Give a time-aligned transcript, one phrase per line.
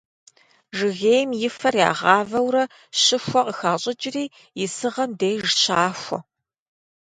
[0.77, 2.63] Жыгейм и фэр ягъавэурэ
[3.01, 4.23] щыхуэ къыхащӏыкӏри
[4.63, 6.19] исыгъэм деж щахуэ.